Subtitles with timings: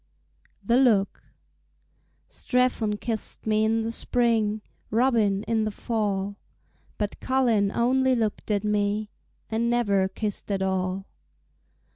[0.63, 1.21] The Look
[2.27, 6.37] Strephon kissed me in the spring, Robin in the fall,
[6.97, 9.11] But Colin only looked at me
[9.51, 11.05] And never kissed at all.